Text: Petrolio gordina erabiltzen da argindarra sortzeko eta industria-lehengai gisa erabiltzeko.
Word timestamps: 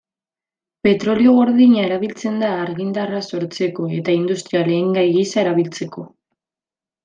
Petrolio 0.85 1.33
gordina 1.39 1.83
erabiltzen 1.89 2.41
da 2.45 2.49
argindarra 2.63 3.21
sortzeko 3.27 3.87
eta 4.01 4.19
industria-lehengai 4.23 5.07
gisa 5.21 5.45
erabiltzeko. 5.47 6.09